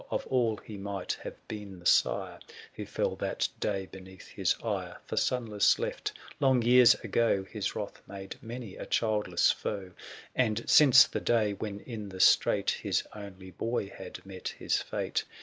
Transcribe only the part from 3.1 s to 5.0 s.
that day beneath his ire: